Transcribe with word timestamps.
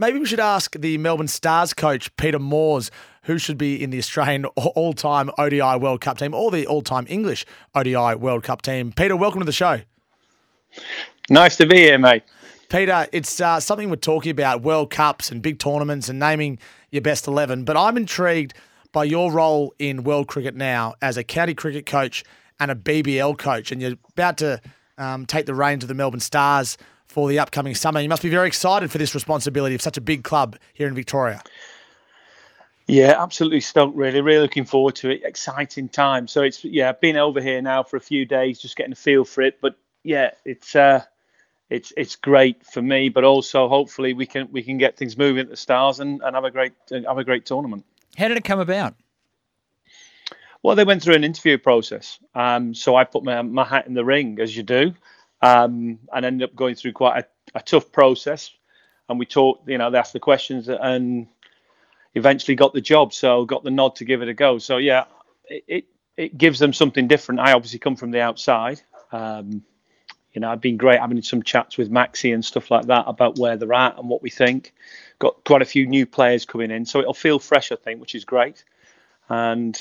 maybe 0.00 0.18
we 0.18 0.26
should 0.26 0.40
ask 0.40 0.74
the 0.76 0.98
Melbourne 0.98 1.28
Stars 1.28 1.74
coach, 1.74 2.14
Peter 2.16 2.38
Moores, 2.38 2.90
who 3.24 3.36
should 3.36 3.58
be 3.58 3.80
in 3.80 3.90
the 3.90 3.98
Australian 3.98 4.46
all 4.56 4.94
time 4.94 5.30
ODI 5.38 5.76
World 5.78 6.00
Cup 6.00 6.18
team 6.18 6.34
or 6.34 6.50
the 6.50 6.66
all 6.66 6.82
time 6.82 7.06
English 7.08 7.46
ODI 7.74 8.16
World 8.16 8.42
Cup 8.42 8.62
team. 8.62 8.92
Peter, 8.92 9.14
welcome 9.14 9.40
to 9.40 9.44
the 9.44 9.52
show. 9.52 9.82
Nice 11.28 11.56
to 11.58 11.66
be 11.66 11.76
here, 11.76 11.98
mate. 11.98 12.24
Peter, 12.70 13.06
it's 13.12 13.40
uh, 13.40 13.60
something 13.60 13.90
we're 13.90 13.96
talking 13.96 14.30
about 14.30 14.62
World 14.62 14.90
Cups 14.90 15.30
and 15.30 15.42
big 15.42 15.58
tournaments 15.58 16.08
and 16.08 16.18
naming 16.18 16.58
your 16.90 17.02
best 17.02 17.26
11. 17.26 17.64
But 17.64 17.76
I'm 17.76 17.96
intrigued 17.96 18.54
by 18.92 19.04
your 19.04 19.30
role 19.30 19.74
in 19.78 20.02
world 20.02 20.28
cricket 20.28 20.54
now 20.54 20.94
as 21.02 21.16
a 21.16 21.24
county 21.24 21.54
cricket 21.54 21.84
coach 21.84 22.24
and 22.58 22.70
a 22.70 22.74
BBL 22.74 23.36
coach. 23.38 23.70
And 23.70 23.82
you're 23.82 23.96
about 24.10 24.38
to 24.38 24.60
um, 24.98 25.26
take 25.26 25.46
the 25.46 25.54
reins 25.54 25.84
of 25.84 25.88
the 25.88 25.94
Melbourne 25.94 26.20
Stars 26.20 26.78
for 27.10 27.28
the 27.28 27.40
upcoming 27.40 27.74
summer. 27.74 28.00
You 28.00 28.08
must 28.08 28.22
be 28.22 28.28
very 28.28 28.46
excited 28.46 28.90
for 28.90 28.98
this 28.98 29.14
responsibility 29.14 29.74
of 29.74 29.82
such 29.82 29.96
a 29.96 30.00
big 30.00 30.22
club 30.22 30.56
here 30.72 30.86
in 30.86 30.94
Victoria. 30.94 31.42
Yeah, 32.86 33.20
absolutely 33.20 33.60
stoked. 33.60 33.96
Really, 33.96 34.20
really 34.20 34.42
looking 34.42 34.64
forward 34.64 34.94
to 34.96 35.10
it. 35.10 35.22
Exciting 35.24 35.88
time. 35.88 36.28
So 36.28 36.42
it's 36.42 36.64
yeah, 36.64 36.92
been 36.92 37.16
over 37.16 37.40
here 37.40 37.60
now 37.60 37.82
for 37.82 37.96
a 37.96 38.00
few 38.00 38.24
days, 38.24 38.60
just 38.60 38.76
getting 38.76 38.92
a 38.92 38.96
feel 38.96 39.24
for 39.24 39.42
it. 39.42 39.60
But 39.60 39.76
yeah, 40.04 40.30
it's 40.44 40.76
uh, 40.76 41.02
it's 41.68 41.92
it's 41.96 42.14
great 42.16 42.64
for 42.64 42.80
me, 42.80 43.08
but 43.08 43.24
also 43.24 43.68
hopefully 43.68 44.14
we 44.14 44.26
can 44.26 44.48
we 44.52 44.62
can 44.62 44.78
get 44.78 44.96
things 44.96 45.18
moving 45.18 45.42
at 45.42 45.50
the 45.50 45.56
Stars 45.56 45.98
and, 45.98 46.20
and 46.22 46.34
have 46.34 46.44
a 46.44 46.50
great 46.50 46.72
have 46.90 47.18
a 47.18 47.24
great 47.24 47.44
tournament. 47.44 47.84
How 48.16 48.28
did 48.28 48.36
it 48.36 48.44
come 48.44 48.60
about? 48.60 48.94
Well, 50.62 50.76
they 50.76 50.84
went 50.84 51.02
through 51.02 51.14
an 51.14 51.24
interview 51.24 51.58
process. 51.58 52.18
Um, 52.34 52.74
so 52.74 52.94
I 52.94 53.04
put 53.04 53.24
my, 53.24 53.40
my 53.42 53.64
hat 53.64 53.86
in 53.86 53.94
the 53.94 54.04
ring, 54.04 54.38
as 54.40 54.56
you 54.56 54.62
do, 54.62 54.92
um, 55.42 55.98
and 56.12 56.24
ended 56.24 56.48
up 56.48 56.54
going 56.56 56.74
through 56.74 56.92
quite 56.92 57.24
a, 57.24 57.58
a 57.58 57.62
tough 57.62 57.92
process. 57.92 58.50
And 59.08 59.18
we 59.18 59.26
talked, 59.26 59.68
you 59.68 59.78
know, 59.78 59.90
they 59.90 59.98
asked 59.98 60.12
the 60.12 60.20
questions 60.20 60.68
and 60.68 61.26
eventually 62.14 62.54
got 62.54 62.72
the 62.72 62.80
job. 62.80 63.12
So 63.12 63.44
got 63.44 63.64
the 63.64 63.70
nod 63.70 63.96
to 63.96 64.04
give 64.04 64.22
it 64.22 64.28
a 64.28 64.34
go. 64.34 64.58
So 64.58 64.76
yeah, 64.76 65.04
it 65.48 65.64
it, 65.66 65.84
it 66.16 66.38
gives 66.38 66.58
them 66.58 66.72
something 66.72 67.08
different. 67.08 67.40
I 67.40 67.52
obviously 67.52 67.78
come 67.78 67.96
from 67.96 68.10
the 68.10 68.20
outside. 68.20 68.80
Um, 69.10 69.64
you 70.32 70.40
know, 70.40 70.50
I've 70.50 70.60
been 70.60 70.76
great 70.76 71.00
having 71.00 71.20
some 71.22 71.42
chats 71.42 71.76
with 71.76 71.90
Maxi 71.90 72.32
and 72.32 72.44
stuff 72.44 72.70
like 72.70 72.86
that 72.86 73.04
about 73.08 73.38
where 73.38 73.56
they're 73.56 73.72
at 73.72 73.98
and 73.98 74.08
what 74.08 74.22
we 74.22 74.30
think. 74.30 74.72
Got 75.18 75.44
quite 75.44 75.62
a 75.62 75.64
few 75.64 75.86
new 75.86 76.06
players 76.06 76.44
coming 76.44 76.70
in, 76.70 76.86
so 76.86 77.00
it'll 77.00 77.14
feel 77.14 77.40
fresh, 77.40 77.72
I 77.72 77.76
think, 77.76 78.00
which 78.00 78.14
is 78.14 78.24
great. 78.24 78.64
And 79.28 79.80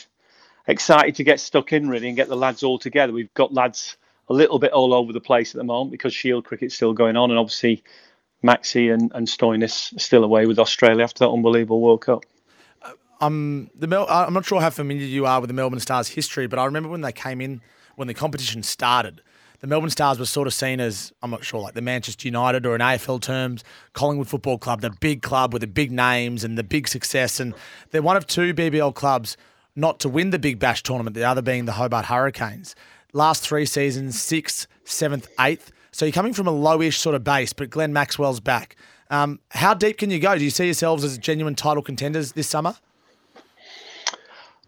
excited 0.65 1.15
to 1.15 1.23
get 1.23 1.39
stuck 1.39 1.71
in 1.73 1.89
really 1.89 2.07
and 2.07 2.17
get 2.17 2.29
the 2.29 2.35
lads 2.35 2.63
all 2.63 2.79
together. 2.79 3.13
We've 3.13 3.33
got 3.33 3.53
lads 3.53 3.97
a 4.29 4.33
little 4.33 4.59
bit 4.59 4.71
all 4.71 4.93
over 4.93 5.11
the 5.11 5.21
place 5.21 5.53
at 5.53 5.57
the 5.57 5.63
moment 5.63 5.91
because 5.91 6.13
Shield 6.13 6.45
cricket's 6.45 6.75
still 6.75 6.93
going 6.93 7.17
on, 7.17 7.29
and 7.29 7.39
obviously 7.39 7.83
Maxi 8.43 8.93
and, 8.93 9.11
and 9.13 9.27
Stoinis 9.27 9.99
still 9.99 10.23
away 10.23 10.45
with 10.45 10.59
Australia 10.59 11.03
after 11.03 11.19
that 11.19 11.29
unbelievable 11.29 11.81
World 11.81 12.01
Cup. 12.01 12.25
Um, 13.21 13.69
the 13.75 13.87
Mel- 13.87 14.07
I'm 14.09 14.33
not 14.33 14.45
sure 14.45 14.61
how 14.61 14.69
familiar 14.69 15.05
you 15.05 15.25
are 15.25 15.41
with 15.41 15.49
the 15.49 15.53
Melbourne 15.53 15.81
Stars 15.81 16.07
history, 16.07 16.47
but 16.47 16.57
I 16.57 16.65
remember 16.65 16.89
when 16.89 17.01
they 17.01 17.11
came 17.11 17.41
in 17.41 17.61
when 17.95 18.07
the 18.07 18.13
competition 18.13 18.63
started 18.63 19.21
the 19.59 19.67
Melbourne 19.67 19.89
Stars 19.89 20.19
were 20.19 20.25
sort 20.25 20.47
of 20.47 20.53
seen 20.53 20.79
as, 20.79 21.11
I'm 21.21 21.31
not 21.31 21.43
sure, 21.43 21.59
like 21.59 21.73
the 21.73 21.81
Manchester 21.81 22.27
United 22.27 22.65
or 22.65 22.75
in 22.75 22.81
AFL 22.81 23.21
terms, 23.21 23.63
Collingwood 23.93 24.27
Football 24.27 24.57
Club, 24.57 24.81
the 24.81 24.89
big 24.89 25.21
club 25.21 25.51
with 25.51 25.61
the 25.61 25.67
big 25.67 25.91
names 25.91 26.43
and 26.43 26.57
the 26.57 26.63
big 26.63 26.87
success. 26.87 27.39
And 27.39 27.53
they're 27.91 28.01
one 28.01 28.15
of 28.15 28.25
two 28.25 28.53
BBL 28.53 28.95
clubs 28.95 29.35
not 29.75 29.99
to 29.99 30.09
win 30.09 30.29
the 30.29 30.39
Big 30.39 30.59
Bash 30.59 30.83
tournament, 30.83 31.13
the 31.13 31.23
other 31.23 31.41
being 31.41 31.65
the 31.65 31.73
Hobart 31.73 32.05
Hurricanes. 32.05 32.73
Last 33.13 33.43
three 33.43 33.65
seasons, 33.65 34.21
sixth, 34.21 34.67
seventh, 34.83 35.27
eighth. 35.39 35.71
So 35.91 36.05
you're 36.05 36.13
coming 36.13 36.33
from 36.33 36.47
a 36.47 36.51
lowish 36.51 36.97
sort 36.97 37.15
of 37.15 37.23
base, 37.23 37.53
but 37.53 37.69
Glenn 37.69 37.91
Maxwell's 37.91 38.39
back. 38.39 38.75
Um, 39.09 39.39
how 39.49 39.73
deep 39.73 39.97
can 39.97 40.11
you 40.11 40.19
go? 40.19 40.37
Do 40.37 40.43
you 40.43 40.51
see 40.51 40.65
yourselves 40.65 41.03
as 41.03 41.17
genuine 41.17 41.55
title 41.55 41.81
contenders 41.81 42.33
this 42.33 42.47
summer? 42.47 42.75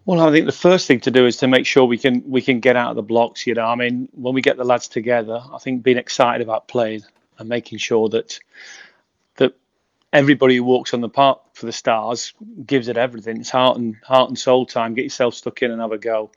Well, 0.06 0.20
I 0.20 0.32
think 0.32 0.48
the 0.48 0.52
first 0.52 0.88
thing 0.88 1.00
to 1.02 1.12
do 1.12 1.28
is 1.28 1.38
to 1.38 1.48
make 1.48 1.68
sure 1.68 1.86
we 1.86 1.98
can 1.98 2.24
we 2.28 2.42
can 2.42 2.60
get 2.60 2.76
out 2.76 2.90
of 2.90 2.96
the 2.96 3.04
blocks. 3.04 3.46
You 3.46 3.54
know, 3.54 3.66
I 3.66 3.76
mean, 3.76 4.10
when 4.14 4.34
we 4.34 4.42
get 4.42 4.58
the 4.58 4.64
lads 4.64 4.88
together, 4.88 5.42
I 5.54 5.60
think 5.60 5.84
being 5.84 5.98
excited 5.98 6.42
about 6.42 6.68
playing 6.68 7.04
and 7.38 7.48
making 7.48 7.78
sure 7.78 8.10
that 8.10 8.40
that 9.36 9.54
everybody 10.12 10.56
who 10.56 10.64
walks 10.64 10.96
on 10.96 11.02
the 11.02 11.10
park 11.10 11.40
for 11.54 11.68
the 11.68 11.72
Stars 11.72 12.34
gives 12.66 12.88
it 12.88 12.98
everything. 12.98 13.38
It's 13.38 13.52
heart 13.52 13.78
and 13.78 13.96
heart 14.04 14.30
and 14.30 14.40
soul 14.40 14.66
time. 14.66 14.96
Get 14.96 15.04
yourself 15.04 15.36
stuck 15.36 15.62
in 15.62 15.70
and 15.70 15.80
have 15.80 15.92
a 15.92 16.00
go. 16.00 16.32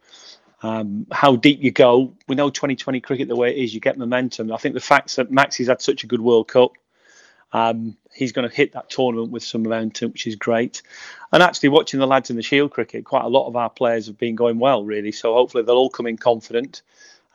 Um, 0.64 1.06
how 1.12 1.36
deep 1.36 1.62
you 1.62 1.70
go, 1.70 2.14
we 2.26 2.36
know 2.36 2.48
2020 2.48 3.00
cricket 3.00 3.28
the 3.28 3.36
way 3.36 3.50
it 3.50 3.62
is. 3.62 3.74
You 3.74 3.80
get 3.80 3.98
momentum. 3.98 4.50
I 4.50 4.56
think 4.56 4.74
the 4.74 4.80
fact 4.80 5.14
that 5.16 5.30
Maxi's 5.30 5.68
had 5.68 5.82
such 5.82 6.04
a 6.04 6.06
good 6.06 6.22
World 6.22 6.48
Cup 6.48 6.72
um, 7.54 7.96
he's 8.12 8.32
going 8.32 8.48
to 8.48 8.54
hit 8.54 8.72
that 8.72 8.90
tournament 8.90 9.30
with 9.30 9.44
some 9.44 9.62
momentum, 9.62 10.10
which 10.10 10.26
is 10.26 10.34
great. 10.34 10.82
And 11.32 11.42
actually, 11.42 11.68
watching 11.68 12.00
the 12.00 12.06
lads 12.06 12.28
in 12.28 12.36
the 12.36 12.42
Shield 12.42 12.72
cricket, 12.72 13.04
quite 13.04 13.24
a 13.24 13.28
lot 13.28 13.46
of 13.46 13.54
our 13.54 13.70
players 13.70 14.08
have 14.08 14.18
been 14.18 14.34
going 14.34 14.58
well, 14.58 14.84
really. 14.84 15.12
So 15.12 15.32
hopefully, 15.32 15.62
they'll 15.62 15.76
all 15.76 15.88
come 15.88 16.08
in 16.08 16.16
confident. 16.16 16.82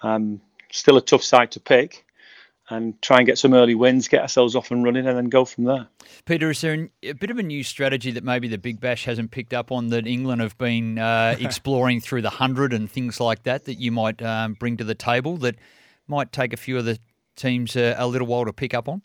Um, 0.03 0.41
still 0.71 0.97
a 0.97 1.01
tough 1.01 1.23
side 1.23 1.51
to 1.51 1.61
pick, 1.61 2.05
and 2.69 3.01
try 3.01 3.17
and 3.17 3.25
get 3.25 3.37
some 3.37 3.53
early 3.53 3.75
wins, 3.75 4.07
get 4.07 4.21
ourselves 4.21 4.55
off 4.55 4.71
and 4.71 4.83
running, 4.83 5.07
and 5.07 5.17
then 5.17 5.25
go 5.25 5.45
from 5.45 5.63
there. 5.63 5.87
Peter, 6.25 6.51
is 6.51 6.61
there 6.61 6.89
a 7.03 7.13
bit 7.13 7.31
of 7.31 7.37
a 7.37 7.43
new 7.43 7.63
strategy 7.63 8.11
that 8.11 8.23
maybe 8.23 8.47
the 8.47 8.57
Big 8.57 8.79
Bash 8.79 9.05
hasn't 9.05 9.31
picked 9.31 9.53
up 9.53 9.71
on 9.71 9.87
that 9.89 10.05
England 10.05 10.41
have 10.41 10.57
been 10.57 10.99
uh, 10.99 11.35
exploring 11.39 11.99
through 12.01 12.21
the 12.21 12.29
hundred 12.29 12.73
and 12.73 12.89
things 12.89 13.19
like 13.19 13.43
that 13.43 13.65
that 13.65 13.75
you 13.75 13.91
might 13.91 14.21
um, 14.21 14.53
bring 14.53 14.77
to 14.77 14.83
the 14.83 14.95
table 14.95 15.37
that 15.37 15.55
might 16.07 16.31
take 16.31 16.53
a 16.53 16.57
few 16.57 16.77
of 16.77 16.85
the 16.85 16.99
teams 17.35 17.75
uh, 17.75 17.95
a 17.97 18.07
little 18.07 18.27
while 18.27 18.45
to 18.45 18.53
pick 18.53 18.73
up 18.73 18.87
on? 18.87 19.01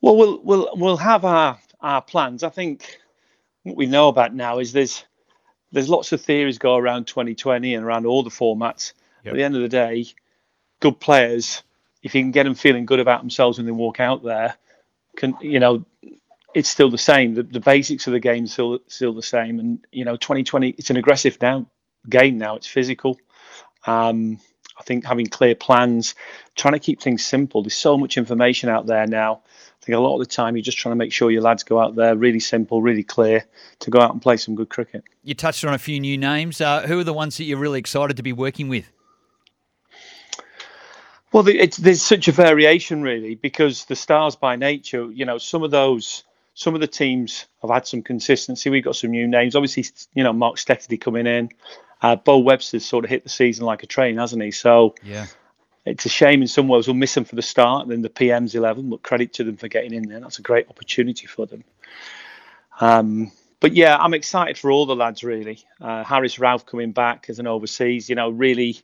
Well, 0.00 0.16
we'll 0.16 0.40
we'll 0.42 0.70
we'll 0.74 0.96
have 0.98 1.24
our 1.24 1.58
our 1.80 2.00
plans. 2.00 2.42
I 2.42 2.48
think 2.48 2.98
what 3.62 3.76
we 3.76 3.86
know 3.86 4.08
about 4.08 4.34
now 4.34 4.58
is 4.58 4.72
there's 4.72 5.04
there's 5.72 5.88
lots 5.88 6.12
of 6.12 6.20
theories 6.20 6.58
go 6.58 6.76
around 6.76 7.06
2020 7.06 7.74
and 7.74 7.84
around 7.84 8.06
all 8.06 8.22
the 8.22 8.30
formats. 8.30 8.92
Yep. 9.24 9.32
At 9.32 9.36
the 9.36 9.42
end 9.42 9.56
of 9.56 9.62
the 9.62 9.68
day, 9.68 10.06
good 10.80 11.00
players, 11.00 11.62
if 12.02 12.14
you 12.14 12.22
can 12.22 12.30
get 12.30 12.44
them 12.44 12.54
feeling 12.54 12.86
good 12.86 13.00
about 13.00 13.20
themselves 13.20 13.58
when 13.58 13.66
they 13.66 13.72
walk 13.72 14.00
out 14.00 14.22
there, 14.22 14.56
can 15.16 15.34
you 15.40 15.60
know, 15.60 15.84
it's 16.54 16.68
still 16.68 16.90
the 16.90 16.98
same. 16.98 17.34
The, 17.34 17.42
the 17.42 17.60
basics 17.60 18.06
of 18.06 18.12
the 18.12 18.20
game 18.20 18.46
still 18.46 18.78
still 18.88 19.14
the 19.14 19.22
same. 19.22 19.58
And 19.58 19.86
you 19.92 20.04
know, 20.04 20.16
2020, 20.16 20.70
it's 20.70 20.90
an 20.90 20.96
aggressive 20.96 21.38
now 21.40 21.66
game 22.08 22.38
now. 22.38 22.56
It's 22.56 22.66
physical. 22.66 23.18
Um, 23.86 24.38
I 24.78 24.82
think 24.82 25.06
having 25.06 25.26
clear 25.26 25.54
plans, 25.54 26.14
trying 26.54 26.74
to 26.74 26.78
keep 26.78 27.00
things 27.00 27.24
simple. 27.24 27.62
There's 27.62 27.76
so 27.76 27.96
much 27.96 28.18
information 28.18 28.68
out 28.68 28.86
there 28.86 29.06
now 29.06 29.42
I 29.80 29.84
think 29.86 29.96
a 29.96 30.00
lot 30.00 30.14
of 30.14 30.20
the 30.20 30.26
time 30.26 30.56
you're 30.56 30.64
just 30.64 30.78
trying 30.78 30.92
to 30.92 30.96
make 30.96 31.12
sure 31.12 31.30
your 31.30 31.42
lads 31.42 31.62
go 31.62 31.78
out 31.78 31.94
there 31.94 32.16
really 32.16 32.40
simple, 32.40 32.82
really 32.82 33.04
clear 33.04 33.44
to 33.80 33.90
go 33.90 34.00
out 34.00 34.12
and 34.12 34.20
play 34.20 34.36
some 34.36 34.56
good 34.56 34.68
cricket. 34.68 35.04
You 35.22 35.34
touched 35.34 35.64
on 35.64 35.74
a 35.74 35.78
few 35.78 36.00
new 36.00 36.18
names. 36.18 36.60
Uh, 36.60 36.86
who 36.86 36.98
are 36.98 37.04
the 37.04 37.12
ones 37.12 37.36
that 37.36 37.44
you're 37.44 37.58
really 37.58 37.78
excited 37.78 38.16
to 38.16 38.22
be 38.22 38.32
working 38.32 38.68
with? 38.68 38.90
Well, 41.36 41.42
there's 41.42 42.00
such 42.00 42.28
a 42.28 42.32
variation 42.32 43.02
really 43.02 43.34
because 43.34 43.84
the 43.84 43.94
stars 43.94 44.36
by 44.36 44.56
nature, 44.56 45.12
you 45.12 45.26
know, 45.26 45.36
some 45.36 45.62
of 45.62 45.70
those, 45.70 46.24
some 46.54 46.74
of 46.74 46.80
the 46.80 46.86
teams 46.86 47.44
have 47.60 47.70
had 47.70 47.86
some 47.86 48.00
consistency. 48.00 48.70
We've 48.70 48.82
got 48.82 48.96
some 48.96 49.10
new 49.10 49.28
names. 49.28 49.54
Obviously, 49.54 49.84
you 50.14 50.24
know, 50.24 50.32
Mark 50.32 50.56
Steketee 50.56 50.98
coming 50.98 51.26
in. 51.26 51.50
Uh, 52.00 52.16
Beau 52.16 52.38
Webster's 52.38 52.86
sort 52.86 53.04
of 53.04 53.10
hit 53.10 53.22
the 53.22 53.28
season 53.28 53.66
like 53.66 53.82
a 53.82 53.86
train, 53.86 54.16
hasn't 54.16 54.42
he? 54.42 54.50
So 54.50 54.94
yeah 55.02 55.26
it's 55.84 56.06
a 56.06 56.08
shame 56.08 56.40
in 56.40 56.48
some 56.48 56.68
ways 56.68 56.88
we'll 56.88 56.94
miss 56.94 57.14
them 57.14 57.24
for 57.24 57.36
the 57.36 57.42
start 57.42 57.82
and 57.82 57.92
then 57.92 58.02
the 58.02 58.10
PM's 58.10 58.54
11, 58.54 58.90
but 58.90 59.02
credit 59.02 59.34
to 59.34 59.44
them 59.44 59.56
for 59.56 59.68
getting 59.68 59.94
in 59.94 60.08
there. 60.08 60.18
That's 60.18 60.40
a 60.40 60.42
great 60.42 60.68
opportunity 60.68 61.26
for 61.26 61.46
them. 61.46 61.64
Um, 62.80 63.30
but 63.60 63.74
yeah, 63.74 63.96
I'm 63.96 64.12
excited 64.12 64.58
for 64.58 64.70
all 64.70 64.84
the 64.84 64.96
lads 64.96 65.22
really. 65.22 65.60
Uh, 65.80 66.02
Haris 66.02 66.38
Rauf 66.38 66.66
coming 66.66 66.92
back 66.92 67.26
as 67.28 67.38
an 67.38 67.46
overseas, 67.46 68.08
you 68.08 68.16
know, 68.16 68.30
really 68.30 68.80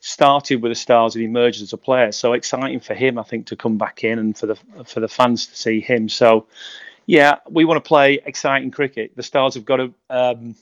started 0.00 0.62
with 0.62 0.70
the 0.70 0.76
stars 0.76 1.14
and 1.14 1.24
emerged 1.24 1.62
as 1.62 1.72
a 1.72 1.76
player. 1.76 2.12
So 2.12 2.32
exciting 2.32 2.80
for 2.80 2.94
him, 2.94 3.18
I 3.18 3.22
think, 3.22 3.46
to 3.46 3.56
come 3.56 3.78
back 3.78 4.04
in 4.04 4.18
and 4.18 4.36
for 4.36 4.46
the 4.46 4.56
for 4.84 5.00
the 5.00 5.08
fans 5.08 5.46
to 5.46 5.56
see 5.56 5.80
him. 5.80 6.08
So 6.08 6.46
yeah, 7.06 7.36
we 7.48 7.64
want 7.64 7.82
to 7.82 7.88
play 7.88 8.20
exciting 8.24 8.70
cricket. 8.70 9.12
The 9.16 9.22
Stars 9.22 9.54
have 9.54 9.64
got 9.64 9.80
a 9.80 9.92
um, 10.10 10.54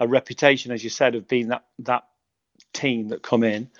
a 0.00 0.08
reputation, 0.08 0.72
as 0.72 0.82
you 0.82 0.90
said, 0.90 1.14
of 1.14 1.28
being 1.28 1.48
that 1.48 1.64
that 1.80 2.04
team 2.72 3.08
that 3.08 3.22
come 3.22 3.44
in 3.44 3.70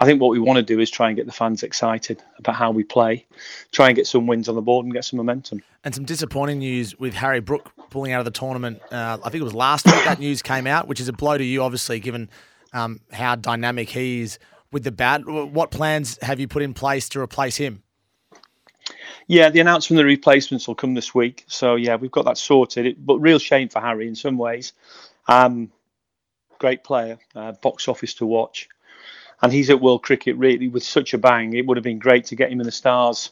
I 0.00 0.04
think 0.04 0.20
what 0.20 0.30
we 0.30 0.38
want 0.38 0.58
to 0.58 0.62
do 0.62 0.78
is 0.78 0.90
try 0.90 1.08
and 1.08 1.16
get 1.16 1.26
the 1.26 1.32
fans 1.32 1.64
excited 1.64 2.22
about 2.38 2.54
how 2.54 2.70
we 2.70 2.84
play, 2.84 3.26
try 3.72 3.88
and 3.88 3.96
get 3.96 4.06
some 4.06 4.28
wins 4.28 4.48
on 4.48 4.54
the 4.54 4.62
board 4.62 4.86
and 4.86 4.94
get 4.94 5.04
some 5.04 5.16
momentum. 5.16 5.62
And 5.82 5.92
some 5.92 6.04
disappointing 6.04 6.60
news 6.60 6.96
with 6.98 7.14
Harry 7.14 7.40
Brook 7.40 7.72
pulling 7.90 8.12
out 8.12 8.20
of 8.20 8.24
the 8.24 8.30
tournament. 8.30 8.80
Uh, 8.92 9.18
I 9.24 9.30
think 9.30 9.40
it 9.40 9.44
was 9.44 9.54
last 9.54 9.86
week 9.86 10.04
that 10.04 10.20
news 10.20 10.40
came 10.40 10.68
out, 10.68 10.86
which 10.86 11.00
is 11.00 11.08
a 11.08 11.12
blow 11.12 11.36
to 11.36 11.44
you, 11.44 11.64
obviously, 11.64 11.98
given 11.98 12.28
um, 12.72 13.00
how 13.12 13.34
dynamic 13.36 13.90
he 13.90 14.22
is 14.22 14.38
with 14.72 14.84
the 14.84 14.92
bat. 14.92 15.26
What 15.26 15.70
plans 15.70 16.18
have 16.22 16.40
you 16.40 16.48
put 16.48 16.62
in 16.62 16.74
place 16.74 17.08
to 17.10 17.20
replace 17.20 17.56
him? 17.56 17.82
Yeah, 19.26 19.50
the 19.50 19.60
announcement 19.60 19.98
of 20.00 20.04
the 20.04 20.08
replacements 20.08 20.66
will 20.66 20.74
come 20.74 20.94
this 20.94 21.14
week. 21.14 21.44
So 21.48 21.74
yeah, 21.74 21.96
we've 21.96 22.10
got 22.10 22.24
that 22.24 22.38
sorted. 22.38 22.86
It, 22.86 23.06
but 23.06 23.18
real 23.18 23.38
shame 23.38 23.68
for 23.68 23.80
Harry 23.80 24.08
in 24.08 24.14
some 24.14 24.38
ways. 24.38 24.72
Um, 25.26 25.70
great 26.58 26.82
player, 26.82 27.18
uh, 27.34 27.52
box 27.52 27.88
office 27.88 28.14
to 28.14 28.26
watch 28.26 28.68
and 29.42 29.52
he's 29.52 29.70
at 29.70 29.80
World 29.80 30.02
Cricket 30.02 30.36
really 30.36 30.68
with 30.68 30.82
such 30.82 31.14
a 31.14 31.18
bang. 31.18 31.54
It 31.54 31.66
would 31.66 31.76
have 31.76 31.84
been 31.84 31.98
great 31.98 32.26
to 32.26 32.36
get 32.36 32.50
him 32.50 32.60
in 32.60 32.66
the 32.66 32.72
Stars 32.72 33.30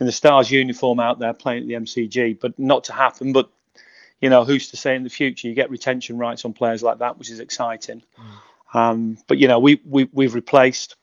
in 0.00 0.06
the 0.06 0.12
Stars 0.12 0.50
uniform 0.50 0.98
out 0.98 1.20
there 1.20 1.32
playing 1.32 1.62
at 1.62 1.68
the 1.68 1.74
MCG, 1.74 2.40
but 2.40 2.58
not 2.58 2.84
to 2.84 2.92
happen. 2.92 3.32
But 3.32 3.48
you 4.20 4.28
know, 4.28 4.44
who's 4.44 4.70
to 4.70 4.76
say 4.76 4.96
in 4.96 5.04
the 5.04 5.10
future 5.10 5.48
you 5.48 5.54
get 5.54 5.70
retention 5.70 6.18
rights 6.18 6.44
on 6.44 6.52
players 6.52 6.82
like 6.82 6.98
that, 6.98 7.18
which 7.18 7.30
is 7.30 7.40
exciting. 7.40 8.02
Mm. 8.18 8.24
Um, 8.74 9.18
but 9.28 9.38
you 9.38 9.48
know, 9.48 9.58
we, 9.60 9.80
we 9.84 10.08
we've 10.12 10.34
replaced. 10.34 10.96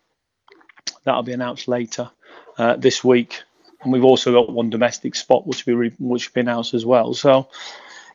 That'll 1.04 1.24
be 1.24 1.34
announced 1.34 1.68
later 1.68 2.12
uh, 2.58 2.76
this 2.76 3.04
week, 3.04 3.42
and 3.82 3.92
we've 3.92 4.04
also 4.04 4.32
got 4.32 4.52
one 4.52 4.70
domestic 4.70 5.16
spot 5.16 5.48
which 5.48 5.66
will 5.66 5.72
be 5.72 5.76
re- 5.76 5.96
which 6.00 6.30
will 6.30 6.34
be 6.34 6.42
announced 6.42 6.74
as 6.74 6.86
well. 6.86 7.14
So, 7.14 7.50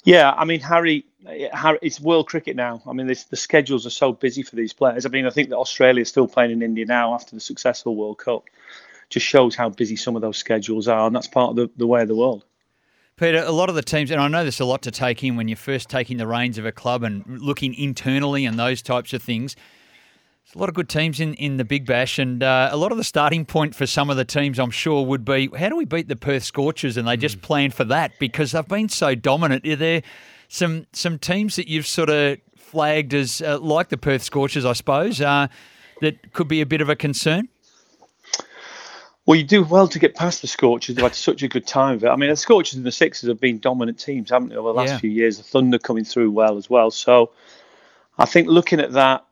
yeah, 0.05 0.31
I 0.31 0.45
mean, 0.45 0.61
Harry, 0.61 1.05
Harry, 1.53 1.79
it's 1.83 2.01
world 2.01 2.29
cricket 2.29 2.55
now. 2.55 2.83
I 2.87 2.93
mean, 2.93 3.07
this, 3.07 3.25
the 3.25 3.37
schedules 3.37 3.87
are 3.87 3.91
so 3.91 4.13
busy 4.13 4.43
for 4.43 4.55
these 4.55 4.73
players. 4.73 5.07
I 5.07 5.09
mean, 5.09 5.27
I 5.27 5.31
think 5.31 5.49
that 5.49 5.57
Australia 5.57 6.03
is 6.03 6.09
still 6.09 6.29
playing 6.29 6.53
in 6.53 6.63
India 6.63 6.85
now 6.85 7.15
after 7.15 7.35
the 7.35 7.41
successful 7.41 7.97
World 7.97 8.19
Cup. 8.19 8.45
Just 9.09 9.27
shows 9.27 9.55
how 9.55 9.69
busy 9.69 9.97
some 9.97 10.17
of 10.17 10.23
those 10.23 10.37
schedules 10.37 10.87
are, 10.89 11.07
and 11.07 11.15
that's 11.17 11.29
part 11.29 11.51
of 11.51 11.57
the, 11.57 11.71
the 11.77 11.87
way 11.87 12.03
of 12.03 12.09
the 12.09 12.17
world. 12.17 12.45
Peter, 13.17 13.43
a 13.43 13.51
lot 13.51 13.71
of 13.71 13.75
the 13.75 13.83
teams, 13.83 14.11
and 14.11 14.21
I 14.21 14.29
know 14.29 14.43
there's 14.43 14.61
a 14.61 14.67
lot 14.67 14.83
to 14.83 14.91
take 14.91 15.25
in 15.25 15.37
when 15.37 15.49
you're 15.49 15.57
first 15.57 15.89
taking 15.89 16.19
the 16.19 16.27
reins 16.27 16.59
of 16.59 16.67
a 16.67 16.73
club 16.73 17.03
and 17.03 17.25
looking 17.41 17.73
internally 17.73 18.45
and 18.45 18.59
those 18.59 18.83
types 18.83 19.15
of 19.15 19.23
things. 19.23 19.57
There's 20.45 20.55
a 20.55 20.59
lot 20.59 20.69
of 20.69 20.75
good 20.75 20.91
teams 20.91 21.19
in, 21.19 21.33
in 21.35 21.57
the 21.57 21.65
Big 21.65 21.87
Bash, 21.87 22.19
and 22.19 22.43
uh, 22.43 22.69
a 22.71 22.77
lot 22.77 22.93
of 22.93 22.99
the 22.99 23.05
starting 23.05 23.47
point 23.47 23.75
for 23.75 23.87
some 23.87 24.11
of 24.11 24.19
the 24.19 24.27
teams, 24.27 24.59
I'm 24.59 24.71
sure, 24.71 25.07
would 25.07 25.25
be 25.25 25.49
how 25.59 25.71
do 25.71 25.77
we 25.77 25.87
beat 25.87 26.09
the 26.09 26.17
Perth 26.17 26.45
Scorchers? 26.45 26.99
And 26.99 27.09
they 27.09 27.17
just 27.17 27.39
mm. 27.39 27.43
plan 27.43 27.71
for 27.71 27.85
that 27.85 28.13
because 28.19 28.53
they've 28.53 28.69
been 28.69 28.91
so 28.91 29.15
dominant. 29.15 29.67
Are 29.67 29.77
there 29.77 30.03
some 30.49 30.87
some 30.93 31.19
teams 31.19 31.57
that 31.57 31.69
you've 31.69 31.87
sort 31.87 32.11
of 32.11 32.37
flagged 32.55 33.15
as 33.15 33.41
uh, 33.41 33.59
like 33.59 33.89
the 33.89 33.97
Perth 33.97 34.25
Scorchers, 34.25 34.67
I 34.67 34.75
suppose, 34.75 35.23
uh, 35.23 35.49
that 36.03 36.35
could 36.35 36.49
be 36.49 36.61
a 36.61 36.67
bit 36.67 36.83
of 36.83 36.91
a 36.91 36.97
concern? 36.97 37.49
Well, 39.27 39.37
you 39.37 39.43
do 39.43 39.65
well 39.65 39.89
to 39.89 39.99
get 39.99 40.15
past 40.15 40.41
the 40.41 40.47
Scorchers. 40.47 40.95
They've 40.95 41.03
had 41.03 41.17
such 41.17 41.43
a 41.43 41.49
good 41.49 41.67
time 41.67 41.97
of 41.97 42.05
it. 42.05 42.09
I 42.09 42.17
mean, 42.17 42.31
the 42.31 42.37
Scorchers 42.37 42.75
and 42.75 42.87
the 42.87 42.93
Sixers 42.93 43.29
have 43.29 43.41
been 43.41 43.59
dominant 43.59 43.99
teams, 43.99 44.31
haven't 44.31 44.51
they, 44.51 44.57
over 44.57 44.69
the 44.69 44.75
last 44.75 44.91
yeah. 44.91 44.99
few 44.99 45.11
years? 45.11 45.39
The 45.39 45.43
Thunder 45.43 45.81
coming 45.81 46.05
through 46.05 46.31
well 46.31 46.57
as 46.57 46.71
well. 46.71 46.93
So 46.93 47.33
I 48.17 48.25
think 48.25 48.47
looking 48.47 48.79
at 48.79 48.93
that, 48.93 49.27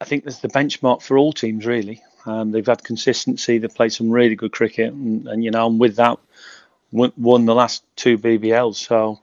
I 0.00 0.04
think 0.04 0.24
there's 0.24 0.40
the 0.40 0.48
benchmark 0.48 1.00
for 1.00 1.16
all 1.16 1.32
teams, 1.32 1.64
really. 1.64 2.02
Um, 2.26 2.50
they've 2.50 2.66
had 2.66 2.82
consistency. 2.82 3.58
They've 3.58 3.72
played 3.72 3.92
some 3.92 4.10
really 4.10 4.34
good 4.34 4.50
cricket. 4.50 4.92
And, 4.92 5.28
and 5.28 5.44
you 5.44 5.52
know, 5.52 5.68
and 5.68 5.78
with 5.78 5.94
that, 5.96 6.18
won, 6.90 7.12
won 7.16 7.46
the 7.46 7.54
last 7.54 7.84
two 7.94 8.18
BBLs. 8.18 8.74
So, 8.74 9.20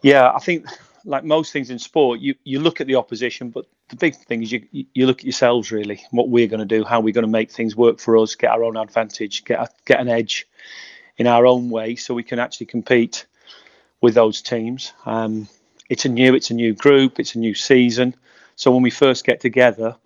yeah, 0.00 0.30
I 0.30 0.38
think 0.38 0.66
like 1.04 1.24
most 1.24 1.52
things 1.52 1.70
in 1.70 1.80
sport, 1.80 2.20
you, 2.20 2.36
you 2.44 2.60
look 2.60 2.80
at 2.80 2.86
the 2.86 2.94
opposition, 2.94 3.50
but 3.50 3.66
the 3.88 3.96
big 3.96 4.14
thing 4.16 4.42
is 4.42 4.52
you 4.52 4.66
you 4.72 5.06
look 5.06 5.20
at 5.20 5.24
yourselves 5.24 5.70
really, 5.70 6.04
what 6.10 6.28
we're 6.28 6.46
going 6.46 6.66
to 6.66 6.66
do, 6.66 6.84
how 6.84 7.00
we're 7.00 7.14
going 7.14 7.26
to 7.26 7.30
make 7.30 7.50
things 7.50 7.74
work 7.74 7.98
for 7.98 8.16
us, 8.18 8.34
get 8.34 8.50
our 8.50 8.64
own 8.64 8.76
advantage, 8.76 9.44
get 9.44 9.72
get 9.84 10.00
an 10.00 10.08
edge 10.08 10.46
in 11.16 11.26
our 11.26 11.46
own 11.46 11.70
way, 11.70 11.96
so 11.96 12.14
we 12.14 12.22
can 12.22 12.38
actually 12.38 12.66
compete 12.66 13.26
with 14.00 14.14
those 14.14 14.42
teams. 14.42 14.92
Um, 15.06 15.48
it's 15.88 16.04
a 16.04 16.08
new 16.08 16.34
it's 16.34 16.50
a 16.50 16.54
new 16.54 16.74
group, 16.74 17.18
it's 17.18 17.34
a 17.34 17.38
new 17.38 17.54
season, 17.54 18.14
so 18.56 18.70
when 18.70 18.82
we 18.82 18.90
first 18.90 19.24
get 19.24 19.40
together, 19.40 19.96